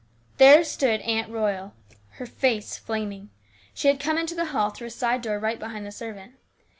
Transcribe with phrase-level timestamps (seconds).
[0.37, 1.75] There stood Aunt Royal,
[2.13, 3.29] her face flaming.
[3.75, 6.33] She had come into the hall through a side door right behind the servant.